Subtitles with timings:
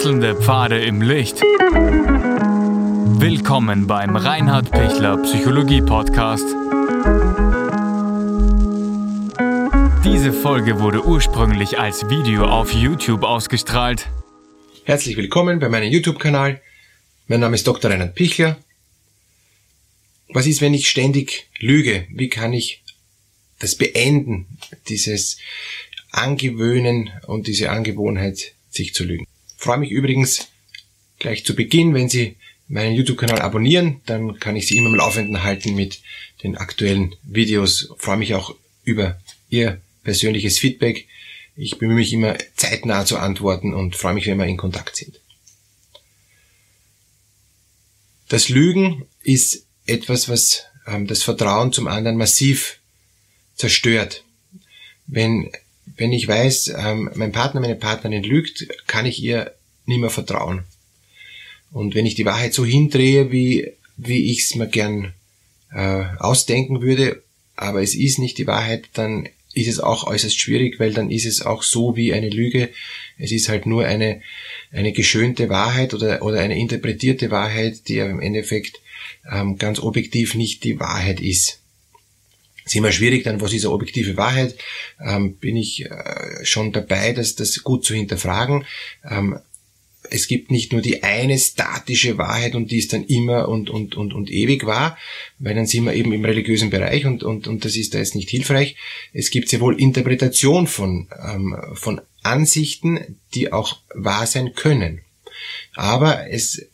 [0.00, 1.42] Wechselnde Pfade im Licht.
[3.20, 6.46] Willkommen beim Reinhard Pichler Psychologie Podcast.
[10.02, 14.08] Diese Folge wurde ursprünglich als Video auf YouTube ausgestrahlt.
[14.84, 16.62] Herzlich willkommen bei meinem YouTube-Kanal.
[17.26, 17.90] Mein Name ist Dr.
[17.90, 18.58] Reinhard Pichler.
[20.30, 22.06] Was ist, wenn ich ständig lüge?
[22.08, 22.82] Wie kann ich
[23.58, 24.46] das beenden,
[24.88, 25.36] dieses
[26.10, 29.26] Angewöhnen und diese Angewohnheit, sich zu lügen?
[29.60, 30.48] Freue mich übrigens
[31.18, 35.42] gleich zu Beginn, wenn Sie meinen YouTube-Kanal abonnieren, dann kann ich Sie immer im Laufenden
[35.42, 36.00] halten mit
[36.42, 37.92] den aktuellen Videos.
[37.98, 38.54] Freue mich auch
[38.84, 39.20] über
[39.50, 41.06] Ihr persönliches Feedback.
[41.56, 45.20] Ich bemühe mich immer zeitnah zu antworten und freue mich, wenn wir in Kontakt sind.
[48.30, 52.78] Das Lügen ist etwas, was ähm, das Vertrauen zum anderen massiv
[53.56, 54.24] zerstört.
[55.06, 55.52] Wenn,
[55.84, 59.54] wenn ich weiß, ähm, mein Partner, meine Partnerin lügt, kann ich ihr
[59.90, 60.64] nicht mehr vertrauen.
[61.70, 65.12] Und wenn ich die Wahrheit so hindrehe, wie, wie ich es mir gern
[65.72, 67.22] äh, ausdenken würde,
[67.56, 71.26] aber es ist nicht die Wahrheit, dann ist es auch äußerst schwierig, weil dann ist
[71.26, 72.70] es auch so wie eine Lüge.
[73.18, 74.22] Es ist halt nur eine,
[74.72, 78.80] eine geschönte Wahrheit oder, oder eine interpretierte Wahrheit, die im Endeffekt
[79.30, 81.58] ähm, ganz objektiv nicht die Wahrheit ist.
[82.64, 84.54] Es ist immer schwierig dann, was ist eine objektive Wahrheit?
[85.04, 88.64] Ähm, bin ich äh, schon dabei, das, das gut zu hinterfragen.
[89.08, 89.40] Ähm,
[90.10, 93.96] es gibt nicht nur die eine statische Wahrheit und die ist dann immer und, und,
[93.96, 94.98] und, und ewig wahr,
[95.38, 98.14] weil dann sind wir eben im religiösen Bereich und, und, und das ist da jetzt
[98.14, 98.76] nicht hilfreich.
[99.12, 105.00] Es gibt sehr wohl Interpretation von, ähm, von Ansichten, die auch wahr sein können.
[105.74, 106.66] Aber es,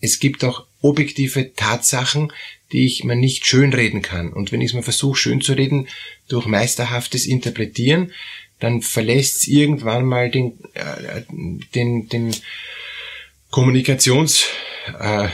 [0.00, 2.32] es gibt auch objektive Tatsachen,
[2.72, 4.32] die ich mir nicht schönreden kann.
[4.32, 5.88] Und wenn ich es mir versuche schön zu reden
[6.28, 8.12] durch meisterhaftes Interpretieren,
[8.60, 11.22] dann verlässt es irgendwann mal den, äh,
[11.74, 12.34] den, den
[13.50, 14.46] Kommunikations
[14.98, 15.28] äh,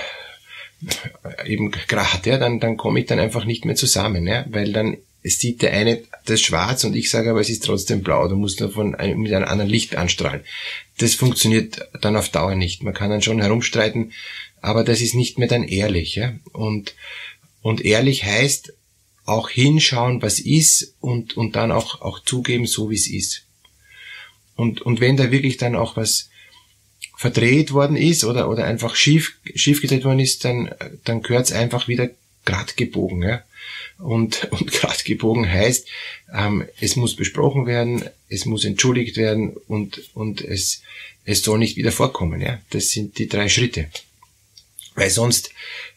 [1.46, 4.98] eben Grad, ja, dann, dann komme ich dann einfach nicht mehr zusammen, ja, weil dann
[5.22, 8.60] sieht der eine das schwarz und ich sage aber, es ist trotzdem blau, du musst
[8.60, 10.42] nur von einem, mit einem anderen Licht anstrahlen.
[10.98, 12.82] Das funktioniert dann auf Dauer nicht.
[12.82, 14.12] Man kann dann schon herumstreiten,
[14.60, 16.94] aber das ist nicht mehr dann ehrlich, ja, und,
[17.62, 18.74] und ehrlich heißt,
[19.24, 23.44] auch hinschauen, was ist und, und dann auch, auch zugeben, so wie es ist.
[24.56, 26.28] Und, und wenn da wirklich dann auch was
[27.16, 30.70] verdreht worden ist oder, oder einfach schief, schief gedreht worden ist, dann,
[31.04, 32.10] dann gehört es einfach wieder
[32.44, 33.22] grad gebogen.
[33.22, 33.42] Ja?
[33.98, 35.88] Und, und grad gebogen heißt,
[36.34, 40.82] ähm, es muss besprochen werden, es muss entschuldigt werden und, und es,
[41.24, 42.40] es soll nicht wieder vorkommen.
[42.40, 42.60] Ja?
[42.70, 43.88] Das sind die drei Schritte.
[44.94, 45.50] Weil sonst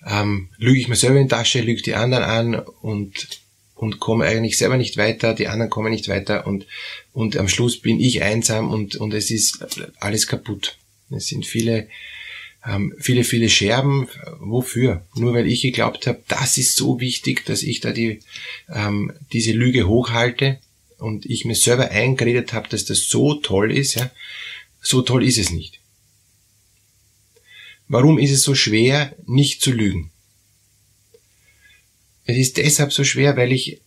[0.05, 3.41] ähm, lüge ich mir selber in die Tasche, lüge die anderen an und,
[3.75, 6.65] und komme eigentlich selber nicht weiter, die anderen kommen nicht weiter und,
[7.13, 9.65] und am Schluss bin ich einsam und, und es ist
[9.99, 10.77] alles kaputt.
[11.09, 11.87] Es sind viele,
[12.65, 14.07] ähm, viele, viele Scherben.
[14.39, 15.05] Wofür?
[15.15, 18.19] Nur weil ich geglaubt habe, das ist so wichtig, dass ich da die,
[18.73, 20.59] ähm, diese Lüge hochhalte
[20.97, 23.95] und ich mir selber eingeredet habe, dass das so toll ist.
[23.95, 24.09] Ja?
[24.81, 25.76] So toll ist es nicht.
[27.87, 30.11] Warum ist es so schwer, nicht zu lügen?
[32.25, 33.79] Es ist deshalb so schwer, weil ich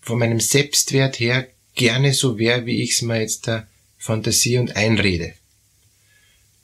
[0.00, 3.68] von meinem Selbstwert her gerne so wäre, wie ich es mir jetzt da
[3.98, 5.34] fantasiere und einrede.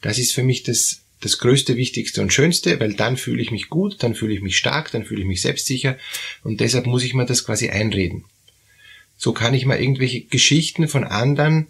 [0.01, 3.69] Das ist für mich das, das Größte, Wichtigste und Schönste, weil dann fühle ich mich
[3.69, 5.97] gut, dann fühle ich mich stark, dann fühle ich mich selbstsicher
[6.43, 8.25] und deshalb muss ich mir das quasi einreden.
[9.17, 11.69] So kann ich mal irgendwelche Geschichten von anderen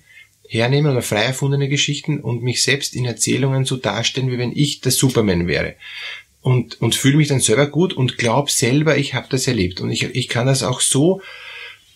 [0.49, 4.81] hernehmen oder frei erfundene Geschichten und mich selbst in Erzählungen so darstellen, wie wenn ich
[4.81, 5.75] der Superman wäre.
[6.43, 9.81] Und, und fühle mich dann selber gut und glaube selber, ich habe das erlebt.
[9.81, 11.21] Und ich, ich kann das auch so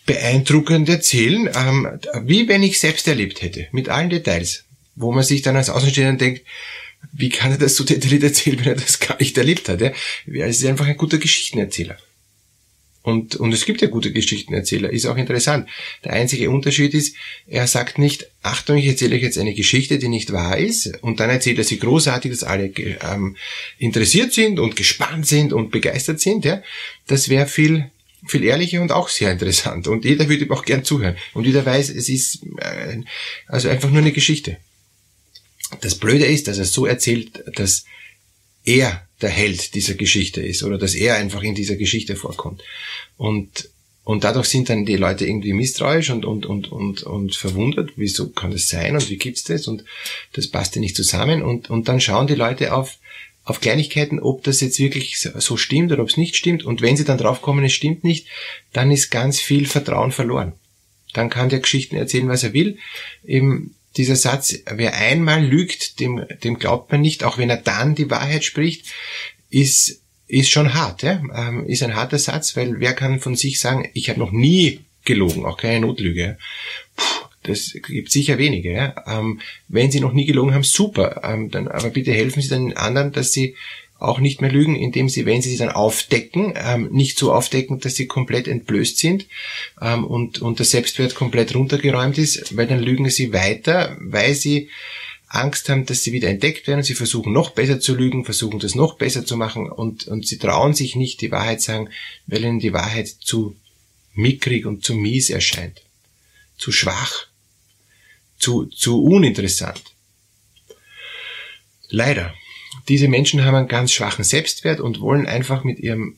[0.07, 1.89] beeindruckend erzählen, ähm,
[2.25, 4.65] wie wenn ich selbst erlebt hätte, mit allen Details.
[4.97, 6.45] Wo man sich dann als Außenstehender denkt,
[7.13, 9.81] wie kann er das so detailliert erzählen, wenn er das gar nicht erlebt hat?
[9.81, 9.93] Ja?
[10.27, 11.97] Es ist einfach ein guter Geschichtenerzähler.
[13.03, 15.69] Und, und es gibt ja gute Geschichtenerzähler, ist auch interessant.
[16.05, 17.17] Der einzige Unterschied ist,
[17.47, 21.19] er sagt nicht, Achtung, ich erzähle euch jetzt eine Geschichte, die nicht wahr ist, und
[21.19, 23.37] dann erzählt er sie großartig, dass alle ähm,
[23.79, 26.45] interessiert sind und gespannt sind und begeistert sind.
[26.45, 26.63] Ja?
[27.07, 27.91] Das wäre viel,
[28.27, 29.89] viel ehrlicher und auch sehr interessant.
[29.89, 31.17] Und jeder würde ihm auch gern zuhören.
[31.33, 33.01] Und jeder weiß, es ist äh,
[33.47, 34.59] also einfach nur eine Geschichte.
[35.81, 37.85] Das Blöde ist, dass er so erzählt, dass
[38.65, 42.63] er der Held dieser Geschichte ist oder dass er einfach in dieser Geschichte vorkommt.
[43.17, 43.69] Und,
[44.05, 48.31] und dadurch sind dann die Leute irgendwie misstrauisch und, und, und, und, und verwundert, wieso
[48.31, 49.85] kann das sein und wie gibt's das und
[50.33, 52.99] das passt ja nicht zusammen und, und dann schauen die Leute auf,
[53.45, 56.97] auf Kleinigkeiten, ob das jetzt wirklich so stimmt oder ob es nicht stimmt und wenn
[56.97, 58.27] sie dann draufkommen, es stimmt nicht,
[58.73, 60.53] dann ist ganz viel Vertrauen verloren.
[61.13, 62.79] Dann kann der Geschichten erzählen, was er will.
[63.25, 67.95] Eben dieser Satz, wer einmal lügt, dem, dem glaubt man nicht, auch wenn er dann
[67.95, 68.87] die Wahrheit spricht,
[69.49, 71.21] ist, ist schon hart, ja?
[71.35, 74.81] Ähm, ist ein harter Satz, weil wer kann von sich sagen, ich habe noch nie
[75.05, 76.39] gelogen, auch keine Notlüge.
[76.95, 78.73] Puh, das gibt sicher wenige.
[78.73, 78.95] Ja?
[79.07, 81.23] Ähm, wenn Sie noch nie gelogen haben, super.
[81.25, 83.57] Ähm, dann, aber bitte helfen Sie den anderen, dass Sie
[84.01, 87.81] auch nicht mehr lügen, indem sie, wenn sie sie dann aufdecken, ähm, nicht so aufdecken,
[87.81, 89.27] dass sie komplett entblößt sind
[89.81, 94.71] ähm, und, und der Selbstwert komplett runtergeräumt ist, weil dann lügen sie weiter, weil sie
[95.29, 96.83] Angst haben, dass sie wieder entdeckt werden.
[96.83, 100.39] Sie versuchen noch besser zu lügen, versuchen das noch besser zu machen und, und sie
[100.39, 101.91] trauen sich nicht die Wahrheit sagen,
[102.27, 103.55] weil ihnen die Wahrheit zu
[104.15, 105.83] mickrig und zu mies erscheint,
[106.57, 107.27] zu schwach,
[108.39, 109.83] zu, zu uninteressant.
[111.91, 112.35] Leider
[112.91, 116.17] diese Menschen haben einen ganz schwachen Selbstwert und wollen einfach mit ihrem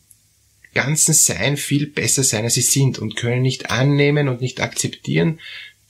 [0.74, 5.38] ganzen Sein viel besser sein, als sie sind und können nicht annehmen und nicht akzeptieren,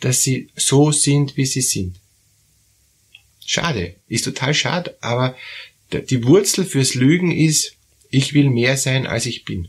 [0.00, 2.00] dass sie so sind, wie sie sind.
[3.46, 5.36] Schade, ist total schade, aber
[5.92, 7.76] die Wurzel fürs Lügen ist,
[8.10, 9.68] ich will mehr sein, als ich bin.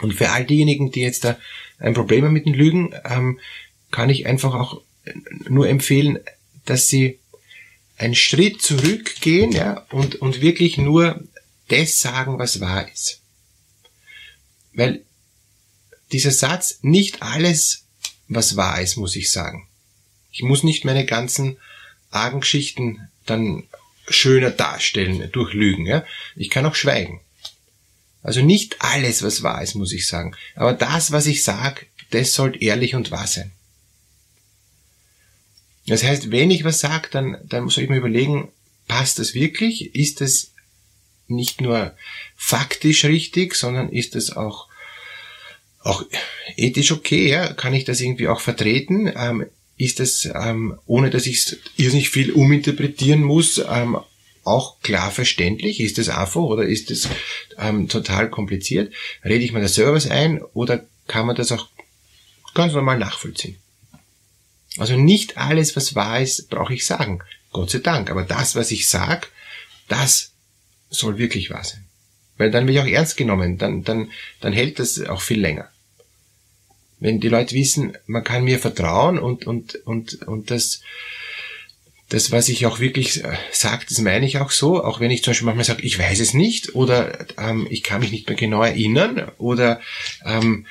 [0.00, 1.38] Und für all diejenigen, die jetzt da
[1.78, 3.40] ein Problem haben mit dem Lügen, ähm,
[3.90, 4.82] kann ich einfach auch
[5.48, 6.18] nur empfehlen,
[6.66, 7.20] dass sie
[7.98, 11.22] einen Schritt zurückgehen ja, und, und wirklich nur
[11.68, 13.20] das sagen, was wahr ist.
[14.72, 15.04] Weil
[16.12, 17.84] dieser Satz, nicht alles,
[18.28, 19.68] was wahr ist, muss ich sagen.
[20.30, 21.58] Ich muss nicht meine ganzen
[22.10, 23.64] argen Geschichten dann
[24.08, 25.84] schöner darstellen durch Lügen.
[25.84, 26.04] Ja?
[26.36, 27.20] Ich kann auch schweigen.
[28.22, 30.34] Also nicht alles, was wahr ist, muss ich sagen.
[30.54, 33.52] Aber das, was ich sage, das soll ehrlich und wahr sein.
[35.88, 38.52] Das heißt, wenn ich was sage, dann, dann muss ich mir überlegen,
[38.86, 39.94] passt das wirklich?
[39.94, 40.52] Ist das
[41.26, 41.94] nicht nur
[42.36, 44.68] faktisch richtig, sondern ist das auch,
[45.80, 46.04] auch
[46.56, 47.28] ethisch okay?
[47.28, 47.52] Ja?
[47.52, 49.12] Kann ich das irgendwie auch vertreten?
[49.14, 49.46] Ähm,
[49.76, 53.98] ist das, ähm, ohne dass ich irrsinnig viel uminterpretieren muss, ähm,
[54.44, 55.80] auch klar verständlich?
[55.80, 57.08] Ist das einfach oder ist das
[57.58, 58.92] ähm, total kompliziert?
[59.24, 61.68] Rede ich mir da selber ein oder kann man das auch
[62.54, 63.56] ganz normal nachvollziehen?
[64.76, 67.20] Also nicht alles, was wahr ist, brauche ich sagen.
[67.52, 68.10] Gott sei Dank.
[68.10, 69.30] Aber das, was ich sag,
[69.88, 70.32] das
[70.90, 71.84] soll wirklich wahr sein.
[72.36, 73.58] Weil dann bin ich auch ernst genommen.
[73.58, 74.10] Dann, dann,
[74.40, 75.68] dann hält das auch viel länger.
[77.00, 80.80] Wenn die Leute wissen, man kann mir vertrauen und, und, und, und das,
[82.08, 85.22] das, was ich auch wirklich äh, sage, das meine ich auch so, auch wenn ich
[85.22, 88.36] zum Beispiel manchmal sage, ich weiß es nicht oder ähm, ich kann mich nicht mehr
[88.36, 89.80] genau erinnern oder
[90.24, 90.66] ähm,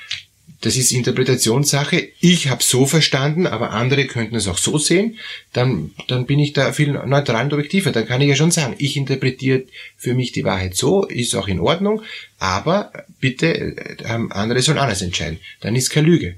[0.60, 2.08] das ist Interpretationssache.
[2.20, 5.18] Ich habe so verstanden, aber andere könnten es auch so sehen.
[5.52, 7.92] Dann, dann bin ich da viel neutral und objektiver.
[7.92, 9.64] Dann kann ich ja schon sagen, ich interpretiere
[9.96, 12.02] für mich die Wahrheit so, ist auch in Ordnung,
[12.38, 15.38] aber bitte, äh, andere sollen anders entscheiden.
[15.60, 16.36] Dann ist keine Lüge.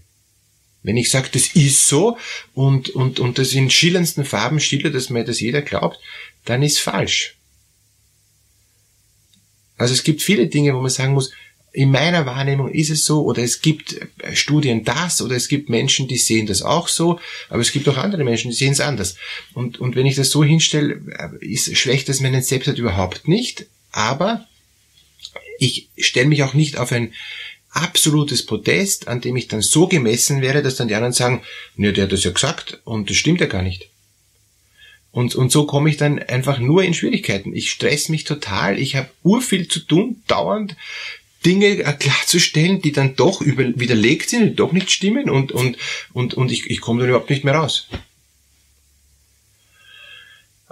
[0.82, 2.18] Wenn ich sage, das ist so
[2.54, 5.98] und, und, und das in schillerndsten Farben schildert, dass mir das jeder glaubt,
[6.44, 7.36] dann ist falsch.
[9.76, 11.32] Also es gibt viele Dinge, wo man sagen muss,
[11.72, 15.68] in meiner Wahrnehmung ist es so, oder es gibt äh, Studien das, oder es gibt
[15.68, 18.80] Menschen, die sehen das auch so, aber es gibt auch andere Menschen, die sehen es
[18.80, 19.16] anders.
[19.54, 21.00] Und, und wenn ich das so hinstelle,
[21.40, 24.46] äh, ist schlecht das meinen Selbstwert überhaupt nicht, aber
[25.58, 27.12] ich stelle mich auch nicht auf ein
[27.70, 31.42] absolutes Podest, an dem ich dann so gemessen wäre, dass dann die anderen sagen,
[31.76, 33.88] ne, der hat das ja gesagt und das stimmt ja gar nicht.
[35.12, 37.54] Und, und so komme ich dann einfach nur in Schwierigkeiten.
[37.54, 40.76] Ich stress mich total, ich habe urviel zu tun, dauernd.
[41.44, 45.76] Dinge klarzustellen, die dann doch über, widerlegt sind, die doch nicht stimmen und, und,
[46.12, 47.88] und, und ich, ich komme dann überhaupt nicht mehr raus.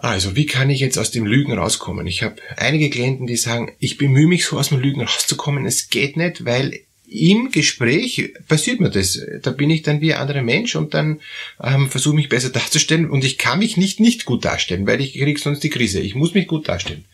[0.01, 2.07] Also, wie kann ich jetzt aus dem Lügen rauskommen?
[2.07, 5.67] Ich habe einige Klienten, die sagen, ich bemühe mich so aus dem Lügen rauszukommen.
[5.67, 9.21] Es geht nicht, weil im Gespräch passiert mir das.
[9.43, 11.21] Da bin ich dann wie ein anderer Mensch und dann
[11.61, 15.15] ähm, versuche mich besser darzustellen und ich kann mich nicht nicht gut darstellen, weil ich
[15.15, 16.01] krieg sonst die Krise.
[16.01, 17.07] Ich muss mich gut darstellen.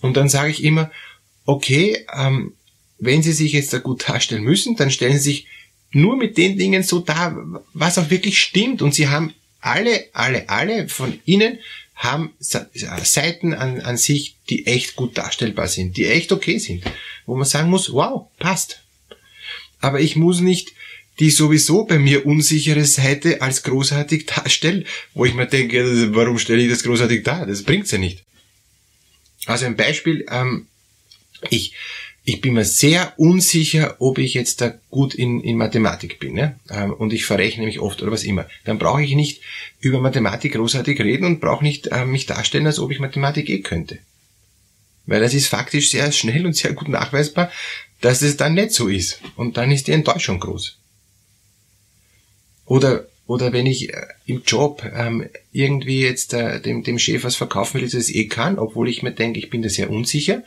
[0.00, 0.90] Und dann sage ich immer,
[1.44, 2.54] okay, ähm,
[2.98, 5.46] wenn Sie sich jetzt da gut darstellen müssen, dann stellen Sie sich
[5.90, 7.36] nur mit den Dingen so dar,
[7.72, 8.82] was auch wirklich stimmt.
[8.82, 11.58] Und Sie haben alle, alle, alle von Ihnen
[11.94, 16.84] haben Seiten an, an sich, die echt gut darstellbar sind, die echt okay sind,
[17.26, 18.82] wo man sagen muss, wow, passt.
[19.80, 20.72] Aber ich muss nicht
[21.18, 26.62] die sowieso bei mir unsichere Seite als großartig darstellen, wo ich mir denke, warum stelle
[26.62, 27.46] ich das großartig dar?
[27.46, 28.24] Das bringt's ja nicht.
[29.46, 30.68] Also ein Beispiel, ähm,
[31.50, 31.74] ich
[32.28, 36.34] ich bin mir sehr unsicher, ob ich jetzt da gut in, in Mathematik bin.
[36.34, 36.60] Ne?
[36.98, 38.46] Und ich verrechne mich oft oder was immer.
[38.66, 39.40] Dann brauche ich nicht
[39.80, 43.60] über Mathematik großartig reden und brauche nicht äh, mich darstellen, als ob ich Mathematik eh
[43.60, 43.98] könnte.
[45.06, 47.50] Weil das ist faktisch sehr schnell und sehr gut nachweisbar,
[48.02, 49.22] dass es dann nicht so ist.
[49.36, 50.76] Und dann ist die Enttäuschung groß.
[52.66, 57.36] Oder oder wenn ich äh, im Job ähm, irgendwie jetzt äh, dem, dem Chef was
[57.36, 60.42] verkaufen will, dass es eh kann, obwohl ich mir denke, ich bin da sehr unsicher,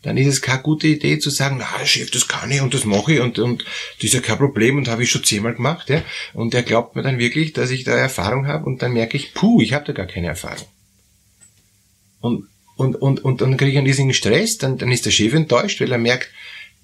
[0.00, 2.86] dann ist es keine gute Idee zu sagen, na Chef, das kann ich und das
[2.86, 3.64] mache ich und, und
[3.98, 5.90] das ist ja kein Problem und habe ich schon zehnmal gemacht.
[5.90, 6.02] Ja?
[6.32, 9.34] Und er glaubt mir dann wirklich, dass ich da Erfahrung habe und dann merke ich,
[9.34, 10.66] puh, ich habe da gar keine Erfahrung.
[12.22, 15.34] Und, und, und, und dann kriege ich einen riesigen Stress, dann, dann ist der Chef
[15.34, 16.30] enttäuscht, weil er merkt,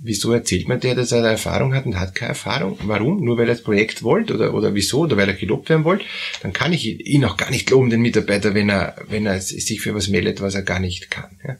[0.00, 2.78] Wieso erzählt man der, dass er Erfahrung hat und hat keine Erfahrung?
[2.84, 3.24] Warum?
[3.24, 5.00] Nur weil er das Projekt wollte oder, oder wieso?
[5.00, 6.04] Oder weil er gelobt werden wollte?
[6.40, 9.80] Dann kann ich ihn auch gar nicht loben, den Mitarbeiter, wenn er, wenn er sich
[9.80, 11.36] für was meldet, was er gar nicht kann.
[11.44, 11.56] Ja?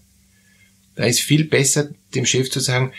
[0.95, 2.92] Da ist viel besser, dem Chef zu sagen,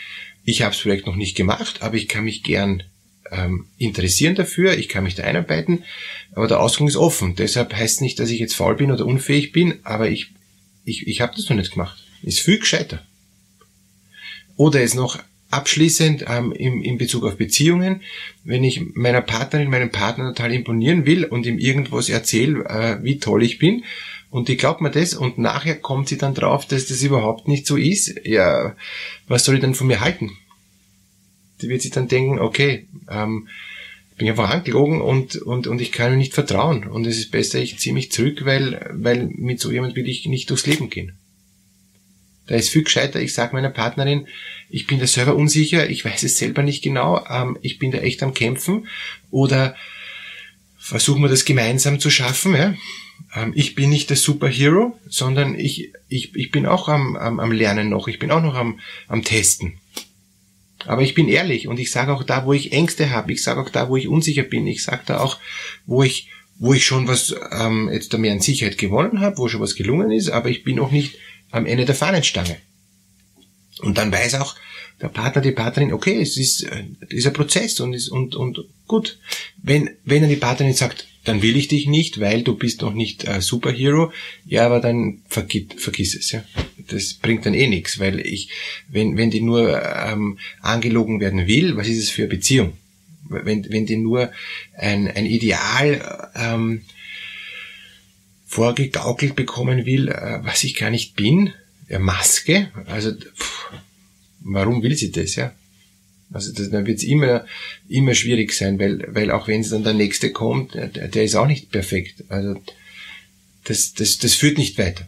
[0.44, 2.82] ich habe das Projekt noch nicht gemacht, aber ich kann mich gern
[3.30, 5.84] ähm, interessieren dafür, ich kann mich da einarbeiten,
[6.32, 7.34] aber der Ausgang ist offen.
[7.34, 10.28] Deshalb heißt nicht, dass ich jetzt faul bin oder unfähig bin, aber ich,
[10.84, 12.02] ich, ich habe das noch nicht gemacht.
[12.22, 13.06] Ist viel gescheiter.
[14.56, 15.18] Oder es noch
[15.50, 18.02] abschließend ähm, in, in Bezug auf Beziehungen,
[18.44, 23.18] wenn ich meiner Partnerin, meinem Partner total imponieren will und ihm irgendwas erzähle, äh, wie
[23.18, 23.84] toll ich bin,
[24.30, 27.66] und die glaubt mir das und nachher kommt sie dann drauf, dass das überhaupt nicht
[27.66, 28.76] so ist, ja,
[29.26, 30.30] was soll ich denn von mir halten?
[31.60, 33.48] Die wird sich dann denken, okay, ähm,
[34.16, 36.84] bin einfach angelogen und, und, und ich kann mir nicht vertrauen.
[36.84, 40.26] Und es ist besser, ich ziehe mich zurück, weil, weil mit so jemand will ich
[40.26, 41.18] nicht durchs Leben gehen.
[42.50, 44.26] Da ist viel gescheiter, ich sage meiner Partnerin,
[44.68, 47.98] ich bin da selber unsicher, ich weiß es selber nicht genau, ähm, ich bin da
[47.98, 48.88] echt am Kämpfen
[49.30, 49.76] oder
[50.76, 52.56] versuchen wir das gemeinsam zu schaffen.
[52.56, 52.74] Ja?
[53.36, 57.52] Ähm, ich bin nicht der Superhero, sondern ich, ich, ich bin auch am, am, am
[57.52, 59.78] Lernen noch, ich bin auch noch am, am Testen.
[60.86, 63.60] Aber ich bin ehrlich und ich sage auch da, wo ich Ängste habe, ich sage
[63.60, 65.38] auch da, wo ich unsicher bin, ich sage da auch,
[65.86, 66.26] wo ich,
[66.58, 69.76] wo ich schon was ähm, jetzt da mehr an Sicherheit gewonnen habe, wo schon was
[69.76, 71.16] gelungen ist, aber ich bin auch nicht
[71.50, 72.56] am Ende der Fahnenstange.
[73.80, 74.56] Und dann weiß auch
[75.00, 78.64] der Partner, die Partnerin, okay, es ist, äh, ist ein Prozess und, ist, und, und
[78.86, 79.18] gut.
[79.62, 82.94] Wenn, wenn dann die Partnerin sagt, dann will ich dich nicht, weil du bist noch
[82.94, 84.12] nicht äh, Superhero,
[84.46, 86.44] ja, aber dann vergiss, vergiss es, ja.
[86.88, 88.48] Das bringt dann eh nichts, weil ich,
[88.88, 92.72] wenn, wenn die nur ähm, angelogen werden will, was ist es für eine Beziehung?
[93.28, 94.32] Wenn, wenn die nur
[94.76, 96.82] ein, ein Ideal ähm,
[98.50, 101.52] vorgegaukelt bekommen will, äh, was ich gar nicht bin,
[101.88, 103.70] ja, Maske, also pff,
[104.40, 105.54] warum will sie das, ja?
[106.32, 107.46] Also das, dann wird es immer,
[107.88, 111.36] immer schwierig sein, weil, weil auch wenn es dann der nächste kommt, der, der ist
[111.36, 112.24] auch nicht perfekt.
[112.28, 112.60] Also
[113.64, 115.06] das, das, das führt nicht weiter.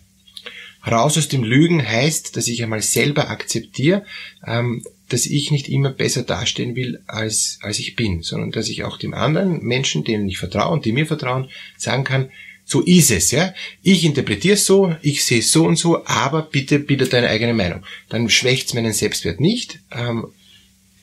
[0.87, 4.05] Raus aus dem Lügen heißt, dass ich einmal selber akzeptiere,
[4.47, 8.85] ähm, dass ich nicht immer besser dastehen will, als, als ich bin, sondern dass ich
[8.85, 12.31] auch dem anderen Menschen, denen ich vertraue und die mir vertrauen, sagen kann,
[12.73, 13.55] so ist es, ja.
[13.83, 17.53] Ich interpretiere es so, ich sehe es so und so, aber bitte bitte deine eigene
[17.53, 17.85] Meinung.
[18.09, 19.81] Dann schwächt es meinen Selbstwert nicht.
[19.91, 20.29] Ähm,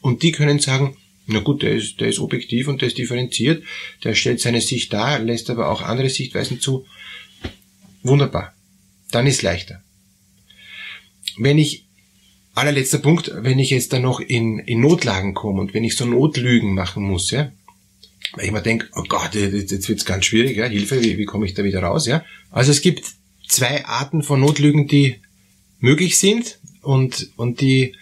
[0.02, 0.98] und die können sagen,
[1.28, 3.64] na gut, der ist, der ist objektiv und der ist differenziert,
[4.04, 6.88] der stellt seine Sicht dar, lässt aber auch andere Sichtweisen zu.
[8.02, 8.56] Wunderbar.
[9.12, 9.84] Dann ist leichter.
[11.38, 11.86] Wenn ich,
[12.56, 16.06] allerletzter Punkt, wenn ich jetzt dann noch in, in Notlagen komme und wenn ich so
[16.06, 17.52] Notlügen machen muss, ja,
[18.34, 21.46] weil ich mir denke, oh Gott, jetzt wird's ganz schwierig, ja, Hilfe, wie, wie komme
[21.46, 22.24] ich da wieder raus, ja.
[22.52, 23.06] Also es gibt
[23.48, 25.16] zwei Arten von Notlügen, die
[25.80, 27.96] möglich sind und, und die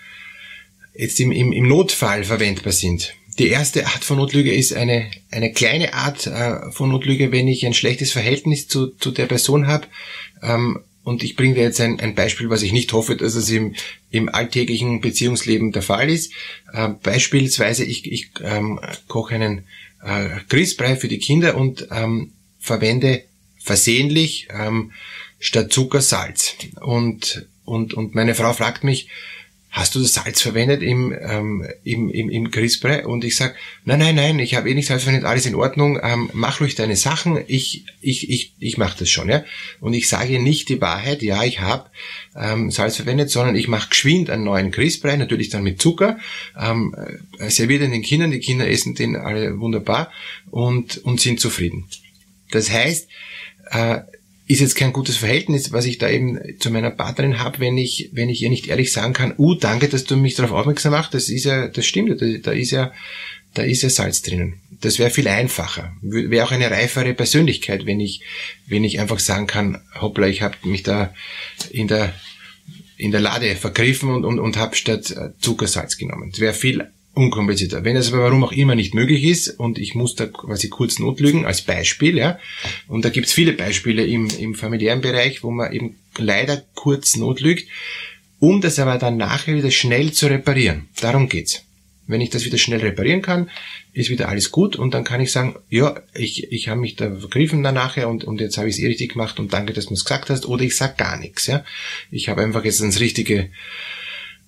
[0.93, 3.13] jetzt im, im, im Notfall verwendbar sind.
[3.39, 7.65] Die erste Art von Notlüge ist eine, eine kleine Art äh, von Notlüge, wenn ich
[7.65, 9.87] ein schlechtes Verhältnis zu, zu der Person habe.
[10.41, 13.49] Ähm, und ich bringe dir jetzt ein, ein Beispiel, was ich nicht hoffe, dass es
[13.49, 13.75] im,
[14.09, 16.33] im alltäglichen Beziehungsleben der Fall ist.
[16.73, 19.65] Äh, beispielsweise, ich, ich ähm, koche einen
[20.03, 23.23] äh, Grießbrei für die Kinder und ähm, verwende
[23.57, 24.91] versehentlich ähm,
[25.39, 26.55] statt Zucker Salz.
[26.81, 29.09] Und, und, und meine Frau fragt mich,
[29.69, 33.05] hast du das Salz verwendet im, ähm, im, im, im Grießbrei?
[33.05, 33.55] Und ich sag,
[33.85, 36.75] nein, nein, nein, ich habe eh nicht Salz verwendet, alles in Ordnung, ähm, mach ruhig
[36.75, 39.29] deine Sachen, ich, ich, ich, ich mache das schon.
[39.29, 39.43] ja.
[39.79, 41.89] Und ich sage nicht die Wahrheit, ja, ich habe
[42.35, 46.17] ähm, Salz verwendet, sondern ich mache geschwind einen neuen Grießbrei, natürlich dann mit Zucker,
[46.59, 46.95] ähm,
[47.39, 50.11] äh, serviere den Kindern, die Kinder essen den alle wunderbar
[50.49, 51.85] und, und sind zufrieden.
[52.51, 53.09] Das heißt,
[53.71, 53.99] äh,
[54.47, 58.09] ist jetzt kein gutes Verhältnis, was ich da eben zu meiner Partnerin habe, wenn ich,
[58.13, 61.13] wenn ich ihr nicht ehrlich sagen kann, uh, danke, dass du mich darauf aufmerksam machst,
[61.13, 62.93] das ist ja, das stimmt, da, da ist ja,
[63.53, 64.61] da ist ja Salz drinnen.
[64.79, 65.93] Das wäre viel einfacher.
[66.01, 68.21] Wäre auch eine reifere Persönlichkeit, wenn ich,
[68.67, 71.13] wenn ich einfach sagen kann, hoppla, ich habe mich da
[71.71, 72.13] in der
[72.97, 76.31] in der Lade vergriffen und, und, und habe statt Zuckersalz genommen.
[76.31, 77.83] Das wäre viel unkomplizierter.
[77.83, 80.99] Wenn es aber warum auch immer nicht möglich ist und ich muss da quasi kurz
[80.99, 82.39] notlügen als Beispiel, ja,
[82.87, 87.67] und da gibt's viele Beispiele im, im familiären Bereich, wo man eben leider kurz notlügt,
[88.39, 90.87] um das aber dann nachher wieder schnell zu reparieren.
[91.01, 91.63] Darum geht's.
[92.09, 93.49] Wenn ich das wieder schnell reparieren kann,
[93.91, 97.13] ist wieder alles gut und dann kann ich sagen, ja, ich, ich habe mich da
[97.17, 99.87] vergriffen dann nachher und, und jetzt habe ich es eh richtig gemacht und danke, dass
[99.87, 100.45] du es gesagt hast.
[100.45, 101.47] Oder ich sag gar nichts.
[101.47, 101.65] Ja?
[102.09, 103.49] Ich habe einfach jetzt das Richtige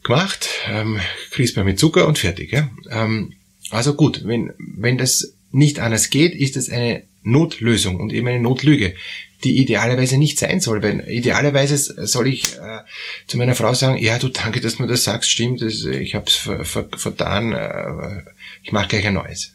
[0.10, 1.00] gemacht, ähm,
[1.32, 2.52] CRISPR mit Zucker und fertig.
[2.52, 2.70] Ja?
[2.90, 3.34] Ähm,
[3.70, 8.40] also gut, wenn, wenn das nicht anders geht, ist es eine Notlösung und eben eine
[8.40, 8.96] Notlüge,
[9.44, 10.82] die idealerweise nicht sein soll.
[10.82, 12.80] Weil idealerweise soll ich äh,
[13.28, 16.16] zu meiner Frau sagen, ja, du danke, dass du mir das sagst, stimmt, das, ich
[16.16, 18.24] habe es ver, ver, vertan, äh,
[18.64, 19.54] ich mache gleich ein neues.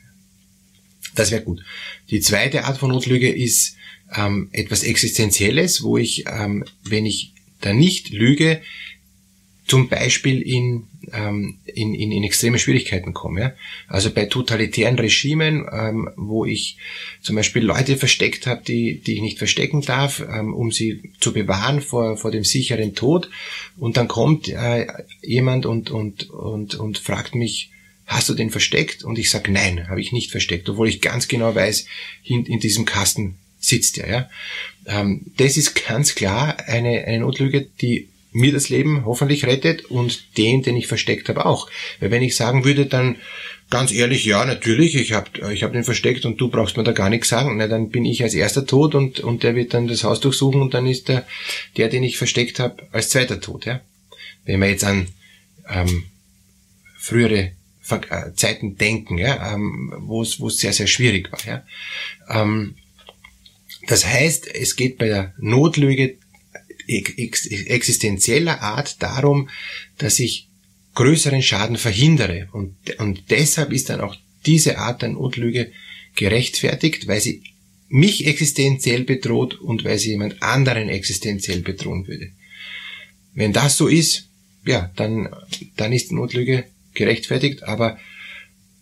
[1.16, 1.64] Das wäre gut.
[2.10, 3.76] Die zweite Art von Notlüge ist
[4.14, 8.60] ähm, etwas Existenzielles, wo ich, ähm, wenn ich da nicht lüge,
[9.66, 13.40] zum Beispiel in, ähm, in, in, in extreme Schwierigkeiten komme.
[13.40, 13.52] Ja?
[13.88, 16.76] Also bei totalitären Regimen, ähm, wo ich
[17.22, 21.32] zum Beispiel Leute versteckt habe, die, die ich nicht verstecken darf, ähm, um sie zu
[21.32, 23.30] bewahren vor, vor dem sicheren Tod.
[23.78, 24.86] Und dann kommt äh,
[25.22, 27.70] jemand und, und, und, und fragt mich,
[28.06, 29.02] hast du den versteckt?
[29.02, 31.86] Und ich sage, nein, habe ich nicht versteckt, obwohl ich ganz genau weiß,
[32.22, 34.08] in, in diesem Kasten sitzt er.
[34.08, 34.30] Ja?
[34.86, 40.36] Ähm, das ist ganz klar eine, eine Notlüge, die mir das Leben hoffentlich rettet und
[40.36, 41.70] den, den ich versteckt habe, auch.
[42.00, 43.16] Weil wenn ich sagen würde, dann
[43.70, 46.90] ganz ehrlich, ja, natürlich, ich habe ich hab den versteckt und du brauchst mir da
[46.90, 49.86] gar nichts sagen, na, dann bin ich als erster tot und, und der wird dann
[49.86, 51.24] das Haus durchsuchen und dann ist der,
[51.76, 53.66] der den ich versteckt habe, als zweiter tot.
[53.66, 53.80] Ja?
[54.44, 55.06] Wenn wir jetzt an
[55.70, 56.04] ähm,
[56.98, 57.52] frühere
[57.88, 61.40] äh, Zeiten denken, ja, ähm, wo es sehr, sehr schwierig war.
[61.46, 61.62] Ja?
[62.28, 62.74] Ähm,
[63.86, 66.16] das heißt, es geht bei der Notlüge
[66.86, 69.48] existenzieller Art darum,
[69.98, 70.48] dass ich
[70.94, 72.48] größeren Schaden verhindere.
[72.52, 75.72] Und, und deshalb ist dann auch diese Art der Notlüge
[76.14, 77.42] gerechtfertigt, weil sie
[77.88, 82.30] mich existenziell bedroht und weil sie jemand anderen existenziell bedrohen würde.
[83.34, 84.28] Wenn das so ist,
[84.64, 85.28] ja, dann,
[85.76, 86.64] dann ist die Notlüge
[86.94, 87.98] gerechtfertigt, aber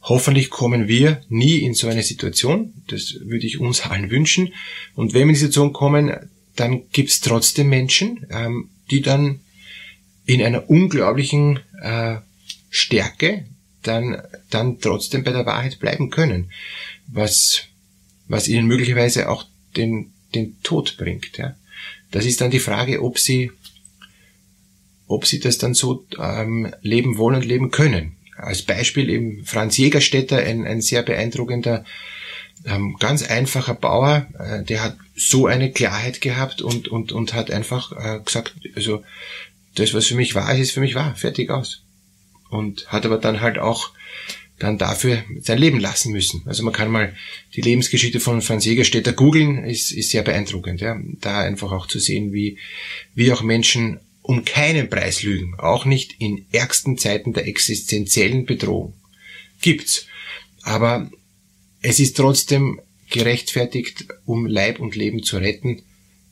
[0.02, 2.72] hoffentlich kommen wir nie in so eine Situation.
[2.88, 4.52] Das würde ich uns allen wünschen.
[4.94, 6.12] Und wenn wir in die Situation kommen,
[6.56, 9.40] dann gibt's trotzdem Menschen, ähm, die dann
[10.24, 12.16] in einer unglaublichen äh,
[12.70, 13.46] Stärke
[13.82, 16.52] dann, dann trotzdem bei der Wahrheit bleiben können,
[17.06, 17.64] was,
[18.28, 19.44] was ihnen möglicherweise auch
[19.76, 21.36] den, den Tod bringt.
[21.38, 21.56] Ja.
[22.10, 23.50] Das ist dann die Frage, ob sie,
[25.06, 28.16] ob sie das dann so ähm, leben wollen und leben können.
[28.36, 31.84] Als Beispiel eben Franz Jägerstätter, ein, ein sehr beeindruckender
[32.64, 37.50] ähm, ganz einfacher Bauer, äh, der hat so eine Klarheit gehabt und, und, und hat
[37.50, 39.02] einfach äh, gesagt, also
[39.74, 41.82] das, was für mich ist, ist für mich wahr, fertig aus.
[42.50, 43.92] Und hat aber dann halt auch
[44.58, 46.42] dann dafür sein Leben lassen müssen.
[46.46, 47.14] Also man kann mal
[47.54, 50.80] die Lebensgeschichte von Franz Jägerstätter googeln, ist, ist sehr beeindruckend.
[50.80, 51.00] Ja.
[51.20, 52.58] Da einfach auch zu sehen, wie,
[53.14, 58.94] wie auch Menschen um keinen Preis lügen, auch nicht in ärgsten Zeiten der existenziellen Bedrohung.
[59.60, 60.06] Gibt's.
[60.62, 61.10] Aber
[61.82, 65.82] es ist trotzdem gerechtfertigt, um Leib und Leben zu retten,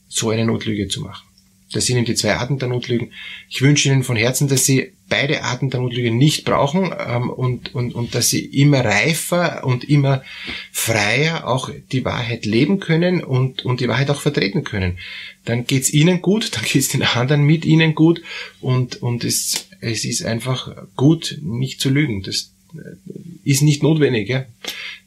[0.09, 1.27] so eine Notlüge zu machen.
[1.73, 3.13] Das sind eben die zwei Arten der Notlügen.
[3.49, 7.75] Ich wünsche Ihnen von Herzen, dass Sie beide Arten der Notlüge nicht brauchen ähm, und,
[7.75, 10.25] und, und dass Sie immer reifer und immer
[10.73, 14.99] freier auch die Wahrheit leben können und, und die Wahrheit auch vertreten können.
[15.45, 18.21] Dann geht's Ihnen gut, dann geht's den anderen mit Ihnen gut
[18.61, 22.23] und, und es, es ist einfach gut, nicht zu lügen.
[22.23, 22.53] Das
[23.45, 24.29] ist nicht notwendig.
[24.29, 24.47] Ja?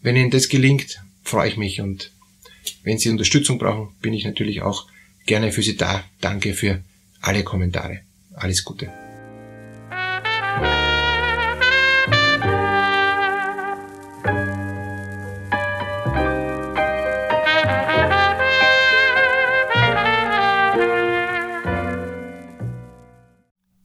[0.01, 2.11] Wenn Ihnen das gelingt, freue ich mich und
[2.83, 4.87] wenn Sie Unterstützung brauchen, bin ich natürlich auch
[5.25, 6.03] gerne für Sie da.
[6.21, 6.81] Danke für
[7.21, 7.99] alle Kommentare.
[8.35, 8.91] Alles Gute.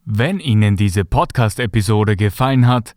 [0.05, 2.97] Wenn Ihnen diese Podcast-Episode gefallen hat,